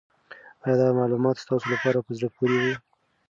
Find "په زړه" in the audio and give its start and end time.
2.05-2.29